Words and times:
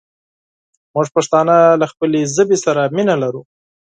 مونږ 0.93 1.07
پښتانه 1.15 1.55
له 1.81 1.85
خپلې 1.91 2.19
ژبې 2.35 2.57
سره 2.65 2.81
مينه 2.95 3.15
لرو 3.23 3.41